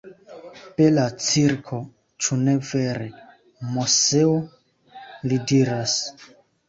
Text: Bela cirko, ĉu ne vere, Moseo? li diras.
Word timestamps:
Bela 0.77 1.03
cirko, 1.25 1.81
ĉu 2.25 2.37
ne 2.47 2.55
vere, 2.69 3.11
Moseo? 3.75 4.35
li 5.29 5.39
diras. 5.53 5.97